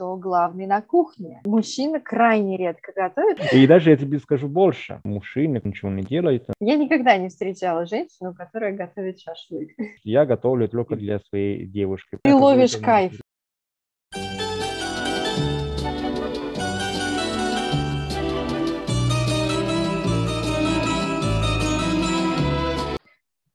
[0.00, 1.42] кто главный на кухне.
[1.44, 3.52] Мужчина крайне редко готовит.
[3.52, 4.98] И даже я тебе скажу больше.
[5.04, 6.46] Мужчина ничего не делает.
[6.58, 9.72] Я никогда не встречала женщину, которая готовит шашлык.
[10.02, 12.16] Я готовлю только для своей девушки.
[12.22, 13.20] Ты ловишь кайф.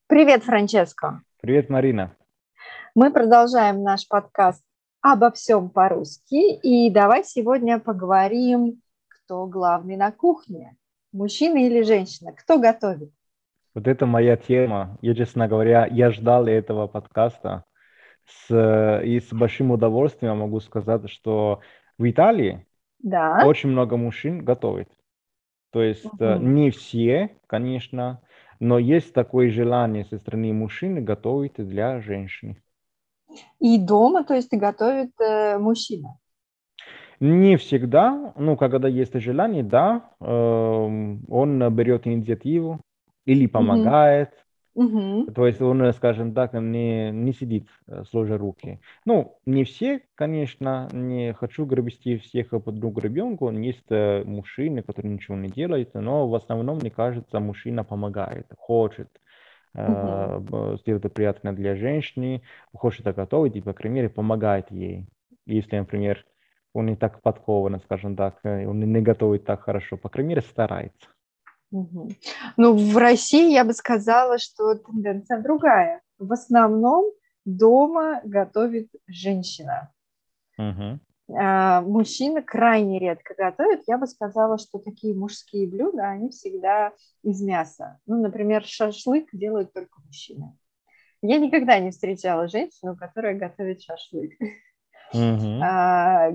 [0.06, 1.22] Привет, Франческо.
[1.42, 2.14] Привет, Марина.
[2.94, 4.62] Мы продолжаем наш подкаст
[5.12, 6.56] обо всем по-русски.
[6.62, 10.76] И давай сегодня поговорим, кто главный на кухне,
[11.12, 13.12] мужчина или женщина, кто готовит.
[13.74, 14.98] Вот это моя тема.
[15.02, 17.64] Я, честно говоря, я ждал этого подкаста.
[18.24, 21.60] С, и с большим удовольствием могу сказать, что
[21.96, 22.66] в Италии
[22.98, 23.42] да.
[23.44, 24.88] очень много мужчин готовит.
[25.70, 26.34] То есть угу.
[26.40, 28.20] не все, конечно,
[28.58, 32.62] но есть такое желание со стороны мужчины готовить для женщины.
[33.60, 36.18] И дома, то есть готовит э, мужчина?
[37.20, 42.80] Не всегда, ну, когда есть желание, да, э, он берет инициативу
[43.24, 44.30] или помогает.
[44.74, 45.32] Угу.
[45.34, 48.78] То есть он, скажем так, не, не сидит э, сложа руки.
[49.06, 53.50] Ну, не все, конечно, не хочу гребсти всех под друг ребенку.
[53.50, 59.08] Есть э, мужчины, которые ничего не делают, но в основном, мне кажется, мужчина помогает, хочет
[59.76, 65.06] uh сделать это приятно для женщины, хочет это готовить и, по крайней мере, помогает ей.
[65.46, 66.24] Если, например,
[66.72, 70.42] он не так подкован, скажем так, э, он не готовит так хорошо, по крайней мере,
[70.42, 71.08] старается.
[71.70, 72.10] Угу.
[72.56, 76.00] Ну, в России я бы сказала, что тенденция другая.
[76.18, 77.06] В основном
[77.44, 79.92] дома готовит женщина.
[80.58, 81.00] Угу.
[81.34, 83.82] А, мужчина крайне редко готовит.
[83.86, 87.98] Я бы сказала, что такие мужские блюда, они всегда из мяса.
[88.06, 90.56] Ну, например, шашлык делают только мужчины.
[91.22, 94.32] Я никогда не встречала женщину, которая готовит шашлык.
[95.14, 95.60] Mm-hmm.
[95.62, 96.30] А,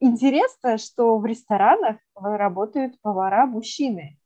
[0.00, 4.18] интересно, что в ресторанах работают повара мужчины.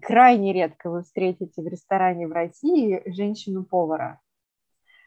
[0.00, 4.20] Крайне редко вы встретите в ресторане в России женщину-повара.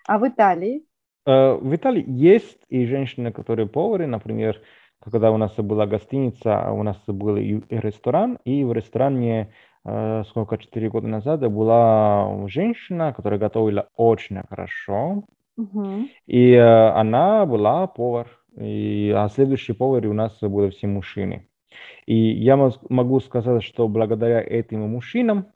[0.06, 0.86] А в Италии
[1.26, 4.62] в Италии есть и женщины, которые повары, например,
[5.02, 9.52] когда у нас была гостиница, у нас был и ресторан, и в ресторане
[9.84, 15.24] э, сколько, четыре года назад была женщина, которая готовила очень хорошо,
[15.58, 16.08] угу.
[16.28, 21.48] и э, она была повар, и, а следующий повар у нас были все мужчины.
[22.06, 25.48] И я могу сказать, что благодаря этим мужчинам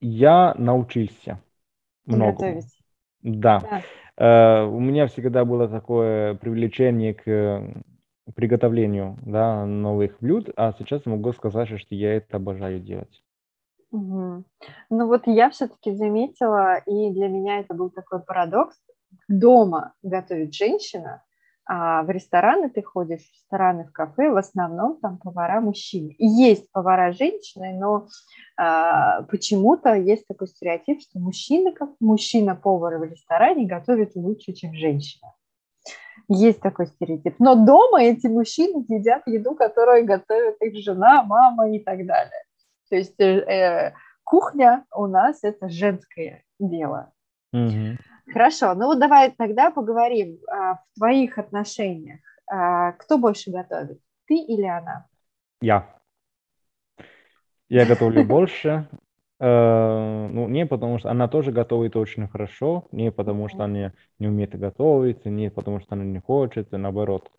[0.00, 1.42] я научился
[2.06, 2.32] много.
[2.32, 2.79] Готовить.
[3.22, 3.60] Да.
[3.60, 3.82] да.
[4.16, 7.84] Э, у меня всегда было такое привлечение к
[8.34, 13.22] приготовлению да, новых блюд, а сейчас могу сказать, что я это обожаю делать.
[13.90, 14.44] Угу.
[14.90, 18.76] Ну вот я все-таки заметила, и для меня это был такой парадокс.
[19.28, 21.24] Дома готовит женщина,
[21.72, 26.16] а в рестораны ты ходишь, в рестораны, в кафе, в основном там повара мужчины.
[26.18, 28.08] Есть повара женщины, но
[28.56, 35.32] а, почему-то есть такой стереотип, что мужчина, как мужчина-повар в ресторане готовит лучше, чем женщина.
[36.26, 37.36] Есть такой стереотип.
[37.38, 42.42] Но дома эти мужчины едят еду, которую готовит их жена, мама и так далее.
[42.88, 43.94] То есть э, э
[44.24, 47.12] кухня у нас это женское дело.
[47.54, 47.96] Mm-hmm.
[48.32, 52.20] Хорошо, ну вот давай тогда поговорим а, в твоих отношениях.
[52.46, 55.06] А, кто больше готовит, ты или она?
[55.60, 55.86] Я.
[57.68, 58.88] Я готовлю больше.
[59.40, 64.28] Э, ну, не потому что она тоже готовит очень хорошо, не потому что она не
[64.28, 67.30] умеет готовить, не потому что она не хочет, наоборот.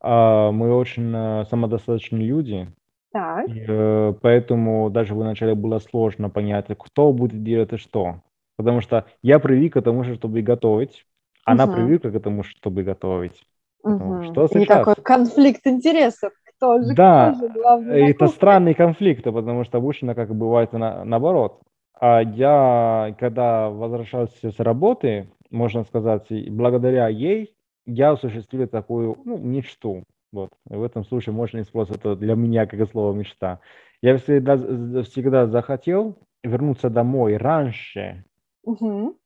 [0.00, 2.68] А мы очень э, самодостаточные люди,
[3.16, 3.48] так.
[3.48, 8.20] И, э, поэтому даже вначале было сложно понять, кто будет делать что.
[8.56, 11.04] Потому что я привык к тому, чтобы готовить,
[11.44, 11.74] она угу.
[11.74, 13.42] привыкла к тому, чтобы готовить.
[13.82, 14.24] Угу.
[14.24, 14.46] Что?
[14.46, 16.32] И такой конфликт интересов.
[16.56, 21.04] Кто же, да, кто же главный это странный конфликт, потому что обычно как бывает на,
[21.04, 21.60] наоборот.
[22.00, 30.04] А я, когда возвращался с работы, можно сказать, благодаря ей, я осуществил такую ну, мечту.
[30.32, 30.50] Вот.
[30.70, 33.60] И в этом случае можно использовать это для меня как слово мечта.
[34.02, 34.56] Я всегда,
[35.02, 38.24] всегда захотел вернуться домой раньше,
[38.66, 39.18] угу.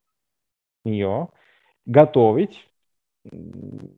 [0.85, 1.27] нее,
[1.85, 2.67] готовить.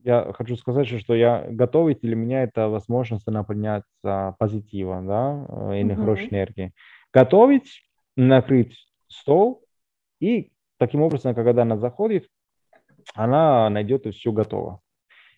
[0.04, 5.96] Я хочу сказать, что я готовить для меня это возможность наполняться позитива, да, и угу.
[5.96, 6.74] хорошей энергии.
[7.14, 7.84] Готовить,
[8.16, 8.76] накрыть
[9.08, 9.64] стол,
[10.20, 12.28] и таким образом, когда она заходит,
[13.14, 14.82] она найдет и все готово.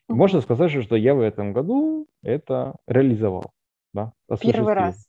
[0.08, 3.52] Можно сказать, что я в этом году это реализовал.
[3.94, 5.08] Да, Первый раз.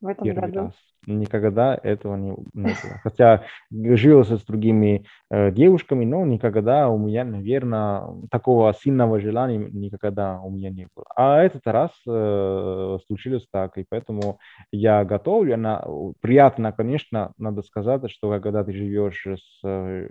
[0.00, 0.58] В этом Первый году?
[0.66, 0.74] раз.
[1.06, 3.00] Никогда этого не, не было.
[3.02, 10.40] Хотя жил с другими э, девушками, но никогда у меня, наверное, такого сильного желания никогда
[10.40, 11.06] у меня не было.
[11.14, 14.38] А этот раз э, случилось так, и поэтому
[14.72, 15.54] я готовлю.
[15.54, 15.84] Она,
[16.20, 20.08] приятно, конечно, надо сказать, что когда ты живешь с э,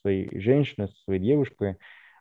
[0.00, 1.76] своей женщиной, с своей девушкой,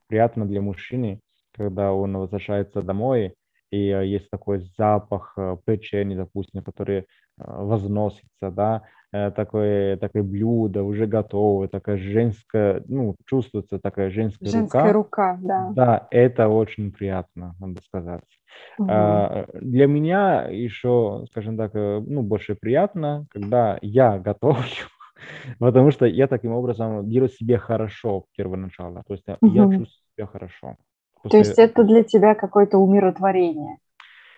[0.07, 1.21] приятно для мужчины,
[1.53, 3.35] когда он возвращается домой,
[3.71, 7.03] и э, есть такой запах э, печени, допустим, который э,
[7.37, 15.37] возносится, да, такое, такое блюдо уже готовое, такая женская, ну, чувствуется такая женская, женская рука.
[15.37, 15.71] рука, да.
[15.73, 18.25] Да, это очень приятно, надо сказать.
[18.77, 18.87] Угу.
[19.61, 24.63] Для меня еще, скажем так, ну, больше приятно, когда я готовлю,
[25.59, 29.53] потому что я таким образом делаю себе хорошо первоначально, то есть угу.
[29.53, 30.75] я чувствую себя хорошо.
[31.25, 31.41] После...
[31.41, 33.77] То есть это для тебя какое-то умиротворение?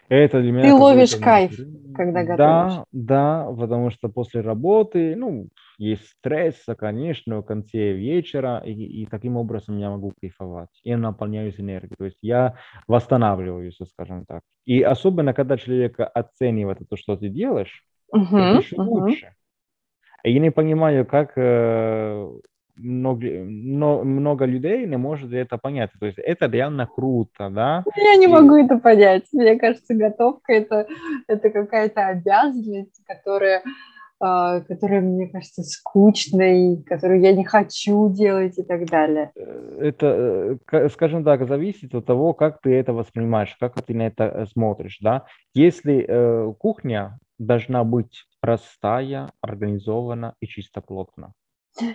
[0.08, 0.64] Это для меня...
[0.64, 1.60] Ты ловишь кайф,
[1.94, 2.38] когда готовишь?
[2.38, 9.06] Да, да, потому что после работы, ну, есть стресс, конечно, в конце вечера, и, и
[9.06, 10.70] таким образом я могу кайфовать.
[10.86, 12.56] Я наполняюсь энергией, то есть я
[12.88, 14.44] восстанавливаюсь, скажем так.
[14.64, 17.84] И особенно, когда человек оценивает то, что ты делаешь,
[18.16, 18.86] uh-huh, это еще uh-huh.
[18.86, 19.34] лучше.
[20.24, 22.32] Я не понимаю, как э,
[22.78, 25.92] много, но, много людей не может это понять.
[26.00, 27.84] То есть это реально круто, да?
[27.96, 28.28] Я не и...
[28.28, 29.24] могу это понять.
[29.32, 30.88] Мне кажется, готовка это,
[31.28, 33.62] это какая-то обязанность, которая,
[34.22, 39.32] э, которая, мне кажется, скучной, которую я не хочу делать и так далее.
[39.36, 44.08] Э, это, э, скажем так, зависит от того, как ты это воспринимаешь, как ты на
[44.08, 45.26] это смотришь, да?
[45.54, 51.34] Если э, кухня должна быть простая, организована и чистоплотна.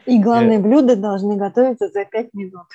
[0.06, 0.62] И главные э...
[0.62, 2.66] блюда должны готовиться за 5 минут,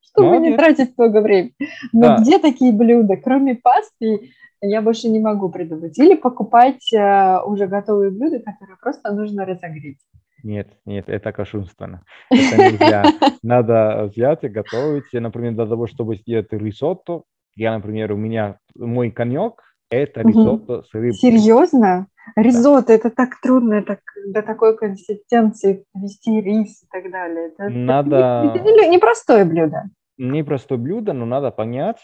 [0.00, 0.50] чтобы Молодец.
[0.50, 1.54] не тратить много времени.
[1.92, 2.18] Но да.
[2.18, 3.16] где такие блюда?
[3.16, 4.30] Кроме пасты
[4.60, 5.98] я больше не могу придумать.
[5.98, 9.98] Или покупать э, уже готовые блюда, которые просто нужно разогреть.
[10.42, 12.02] Нет, нет, это кощунственно.
[12.30, 13.04] Это нельзя.
[13.42, 15.12] Надо взять и готовить.
[15.12, 17.22] Например, для того, чтобы сделать рисотто,
[17.54, 21.14] я, например, у меня мой конек– это рисотто с рыбой.
[21.14, 22.06] Серьезно?
[22.34, 22.94] Ризотто, да.
[22.94, 27.48] это так трудно так, до такой консистенции вести рис и так далее.
[27.48, 28.52] Это, надо...
[28.54, 29.84] это не, непростое блюдо.
[30.18, 32.00] Непростое блюдо, но надо понять,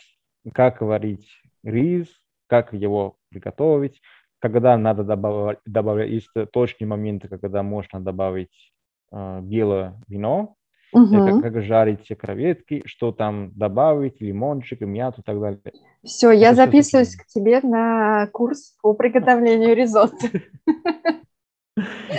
[0.52, 1.28] как варить
[1.64, 2.08] рис,
[2.46, 4.00] как его приготовить,
[4.38, 8.72] когда надо добавить, добавить есть точные моменты, когда можно добавить
[9.12, 10.56] э, белое вино,
[10.92, 11.40] угу.
[11.40, 15.60] как, как жарить креветки, что там добавить, лимончик, мяту и так далее.
[16.04, 20.28] Все, Это я записываюсь к тебе на курс по приготовлению ризотто.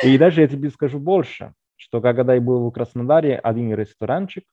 [0.04, 4.46] И даже я тебе скажу больше, что когда я был в Краснодаре, один ресторанчик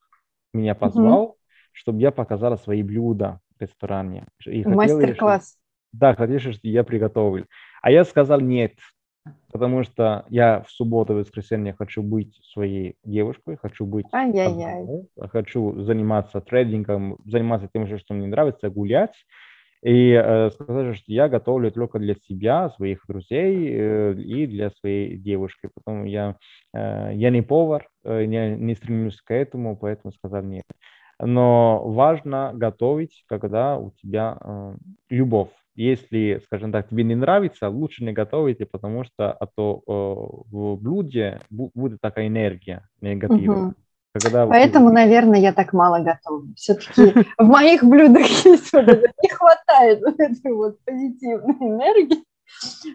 [0.53, 1.37] меня позвал, угу.
[1.71, 4.27] чтобы я показала свои блюда в ресторане.
[4.45, 5.57] Мастер-класс.
[5.91, 7.45] Да, хотели, чтобы я приготовил.
[7.81, 8.73] А я сказал нет,
[9.51, 15.81] потому что я в субботу и воскресенье хочу быть своей девушкой, хочу быть одному, хочу
[15.81, 19.13] заниматься трейдингом, заниматься тем, что мне нравится, гулять.
[19.83, 25.17] И э, сказать, что я готовлю только для себя, своих друзей э, и для своей
[25.17, 25.69] девушки.
[25.73, 26.35] Потом я,
[26.71, 30.65] э, я не повар, э, не, не стремлюсь к этому, поэтому сказал нет.
[31.19, 34.75] Но важно готовить, когда у тебя э,
[35.09, 40.51] любовь если, скажем так, тебе не нравится, лучше не готовите, потому что а то э,
[40.51, 43.67] в блюде будет такая энергия негативная.
[43.67, 43.75] Угу.
[44.13, 44.93] Когда Поэтому, вы...
[44.93, 46.53] наверное, я так мало готовлю.
[46.55, 52.23] Все-таки в моих блюдах есть вот это, не хватает вот этой вот позитивной энергии.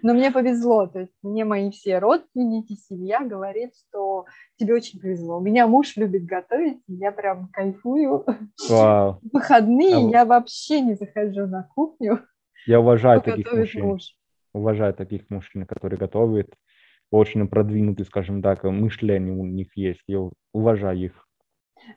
[0.03, 4.27] Но мне повезло, то есть мне мои все родственники, семья говорит, что
[4.59, 5.39] тебе очень повезло.
[5.39, 8.25] У меня муж любит готовить, я прям кайфую.
[8.69, 9.19] Вау.
[9.23, 10.11] В выходные а...
[10.11, 12.21] я вообще не захожу на кухню.
[12.67, 13.85] Я уважаю таких мужчин.
[13.85, 14.03] Муж.
[14.53, 16.53] Уважаю таких мужчин, которые готовят.
[17.11, 20.03] Очень продвинутый, скажем так, мышление у них есть.
[20.09, 21.27] Я уважаю их.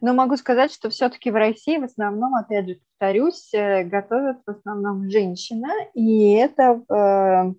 [0.02, 4.52] Но могу сказать, что все-таки в России в основном, опять же, повторюсь, э, готовят в
[4.52, 7.54] основном женщина, и это, э,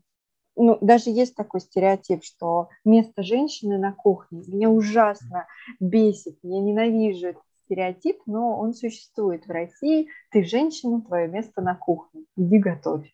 [0.57, 4.43] ну, даже есть такой стереотип, что место женщины на кухне.
[4.47, 5.47] Меня ужасно
[5.81, 10.09] бесит, я ненавижу этот стереотип, но он существует в России.
[10.31, 12.25] Ты женщина, твое место на кухне.
[12.37, 13.09] Иди готовь.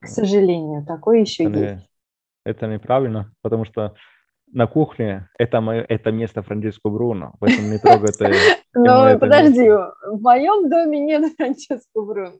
[0.00, 1.90] К сожалению, такое еще это есть.
[2.44, 3.94] это неправильно, потому что
[4.52, 8.30] на кухне это, мое, это место Франческо Бруно, поэтому не трогай это.
[8.76, 12.32] Ну, подожди, в моем доме нет Франческо Бруно.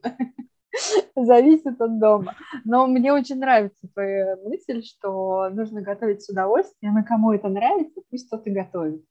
[1.15, 2.35] Зависит от дома.
[2.65, 8.01] Но мне очень нравится твоя мысль, что нужно готовить с удовольствием, и кому это нравится,
[8.11, 9.01] пусть тот и готовит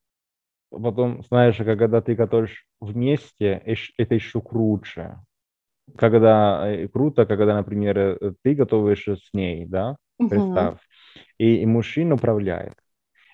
[0.78, 3.62] потом, знаешь, когда ты готовишь вместе,
[3.96, 5.16] это еще круче.
[5.96, 10.78] Когда э, круто, когда, например, э, ты готовишь с ней, да, Представь.
[11.38, 12.74] И, и мужчина управляет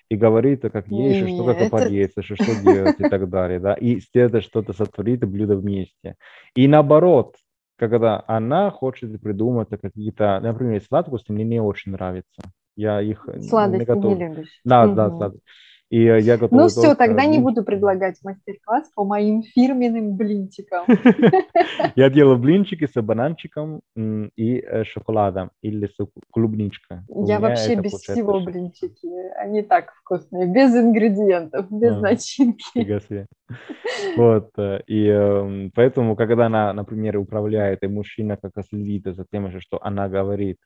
[0.09, 3.99] и говорит, как есть, что как опореться, что, что делать и так далее, да, и
[4.01, 6.15] следует что-то сотворит блюдо вместе.
[6.53, 7.35] И наоборот,
[7.77, 12.41] когда она хочет придумать какие-то, например, сладкости мне не очень нравится.
[12.75, 14.59] Я их Сладости не, не любишь.
[14.65, 14.95] Да, угу.
[14.95, 15.45] да, сладости.
[15.91, 16.57] И э, я готов.
[16.57, 20.85] Ну все, тогда не буду предлагать мастер-класс по моим фирменным блинчикам.
[21.95, 25.97] Я делаю блинчики с бананчиком и э, шоколадом или с
[26.31, 26.99] клубничкой.
[27.09, 29.07] Я вообще без всего блинчики.
[29.37, 33.27] Они так вкусные, без ингредиентов, без начинки.
[34.15, 34.49] Вот.
[34.57, 39.77] Э, и эм, поэтому, когда она, например, управляет, и мужчина как следит за тем, что
[39.83, 40.57] она говорит,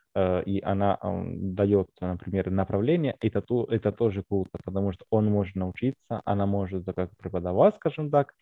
[0.45, 6.21] и она эм, дает, например, направление, это, это тоже круто, потому что он может научиться,
[6.25, 8.33] она может как преподавать, скажем так,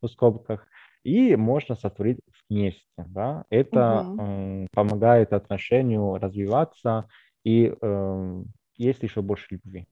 [0.00, 0.66] в скобках,
[1.04, 2.82] и можно сотворить вместе.
[2.96, 3.44] Да?
[3.50, 4.22] Это угу.
[4.22, 7.08] э, помогает отношению развиваться
[7.44, 8.42] и э,
[8.76, 9.86] есть еще больше любви.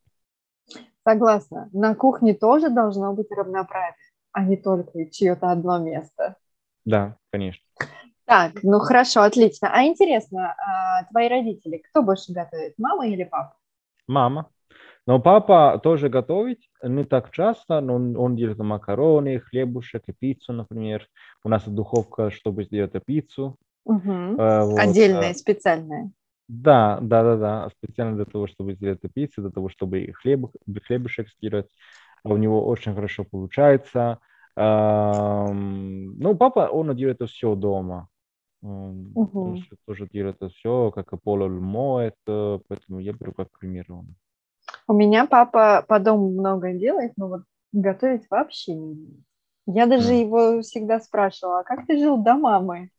[1.05, 1.69] Согласна.
[1.73, 3.95] На кухне тоже должно быть равноправие,
[4.33, 6.37] а не только чье-то одно место.
[6.85, 7.63] Да, конечно.
[8.25, 9.71] Так, ну хорошо, отлично.
[9.73, 13.57] А интересно, а твои родители, кто больше готовит, мама или папа?
[14.09, 14.51] Мама.
[15.07, 20.53] Но папа тоже готовит, не так часто, но он, он делает макароны, хлебушек и пиццу,
[20.53, 21.07] например.
[21.45, 23.57] У нас духовка, чтобы сделать пиццу.
[23.85, 24.37] Угу.
[24.37, 24.79] Вот.
[24.79, 26.11] Отдельная, специальная.
[26.49, 30.47] Да, да, да, да, специально для того, чтобы сделать пиццу, для того, чтобы хлеб,
[30.87, 31.69] хлебушек сделать.
[32.25, 34.19] А у него очень хорошо получается.
[34.57, 38.09] Ну, папа, он делает все дома.
[38.63, 39.33] Угу.
[39.33, 44.17] Тоже, тоже делает все, как пол моет, поэтому я беру как пример он.
[44.89, 49.25] У меня папа по дому много делает, но вот готовить вообще не умеет.
[49.67, 50.21] Я даже mm.
[50.21, 52.91] его всегда спрашивала, а как ты жил до мамы?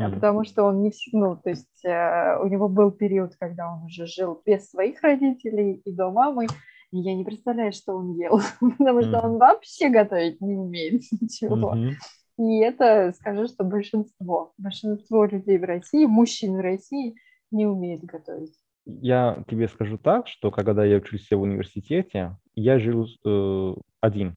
[0.00, 0.14] Mm.
[0.14, 4.06] Потому что он не ну, то есть э, у него был период, когда он уже
[4.06, 6.46] жил без своих родителей и до мамы,
[6.92, 8.40] и я не представляю, что он делал,
[8.78, 9.08] потому mm.
[9.08, 11.74] что он вообще готовить не умеет ничего.
[11.74, 11.92] Mm-hmm.
[12.36, 17.16] И это, скажу, что большинство, большинство людей в России, мужчин в России
[17.50, 23.06] не умеет готовить я тебе скажу так, что когда я учился в университете, я жил
[23.24, 24.36] э, один.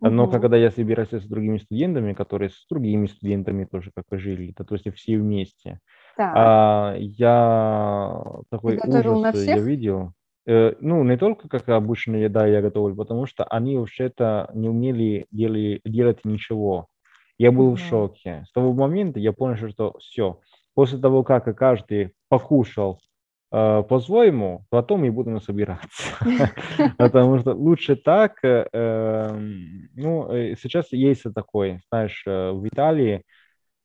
[0.00, 0.32] Но угу.
[0.32, 4.64] когда я собирался с другими студентами, которые с другими студентами тоже как и жили, то,
[4.64, 5.78] то есть все вместе,
[6.16, 6.32] так.
[6.34, 8.20] а, я
[8.50, 10.12] такой ужас я видел.
[10.44, 15.26] Э, ну, не только как обычно еда я готовил, потому что они вообще-то не умели
[15.30, 16.88] дели, делать ничего.
[17.38, 17.76] Я был угу.
[17.76, 18.44] в шоке.
[18.48, 20.40] С того момента я понял, что все.
[20.74, 23.11] После того, как каждый покушал Э,
[23.52, 26.02] по-своему, потом и будем собираться.
[26.98, 28.38] Потому что лучше так.
[28.42, 33.22] Э, эм, ну, э, сейчас есть такой, знаешь, в Италии,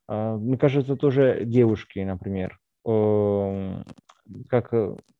[0.09, 2.57] мне кажется, тоже девушки, например,
[4.50, 4.74] как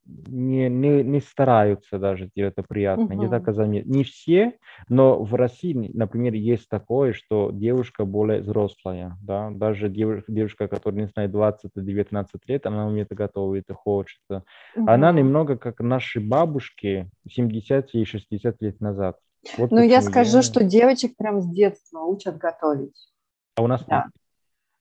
[0.08, 3.16] не, не, не стараются даже делать это приятно, uh-huh.
[3.16, 3.92] не так заметно.
[3.92, 4.58] Не все,
[4.90, 11.02] но в России, например, есть такое, что девушка более взрослая, да, даже девушка, девушка которая,
[11.02, 14.20] не знаю, 20-19 лет, она умеет готовить, хочет.
[14.32, 14.42] Uh-huh.
[14.76, 19.18] Она немного как наши бабушки 70 и 60 лет назад.
[19.58, 20.42] Вот ну, я скажу, я...
[20.42, 23.10] что девочек прям с детства учат готовить.
[23.56, 24.06] А у нас да.
[24.06, 24.14] нет?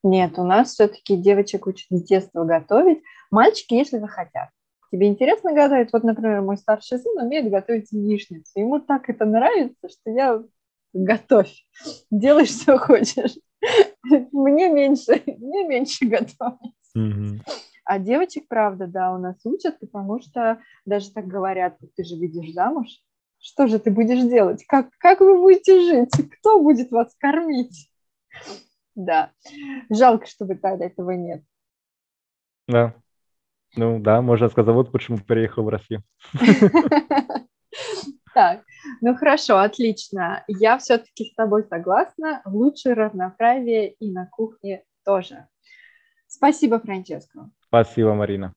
[0.03, 3.03] Нет, у нас все-таки девочек учат с детства готовить.
[3.31, 4.51] Мальчики, если захотят.
[4.93, 5.93] Тебе интересно готовить?
[5.93, 8.53] Вот, например, мой старший сын умеет готовить яичницу.
[8.55, 10.43] Ему так это нравится, что я
[10.93, 11.53] готовь,
[12.11, 13.37] делай, что хочешь.
[14.33, 16.75] Мне меньше, мне меньше готовить.
[17.85, 22.53] А девочек, правда, да, у нас учат, потому что даже так говорят, ты же выйдешь
[22.53, 22.89] замуж,
[23.39, 24.65] что же ты будешь делать?
[24.67, 26.11] Как, как вы будете жить?
[26.39, 27.89] Кто будет вас кормить?
[28.97, 29.31] Да,
[29.89, 31.45] жалко, что в Италии этого нет.
[32.67, 32.95] Да,
[33.77, 36.03] ну да, можно сказать, вот почему приехал в Россию.
[38.35, 38.65] Так,
[39.01, 40.45] ну хорошо, отлично.
[40.47, 42.43] Я все-таки с тобой согласна.
[42.45, 45.47] Лучше равноправие и на кухне тоже.
[46.27, 47.49] Спасибо, Франческо.
[47.67, 48.53] Спасибо, Марина.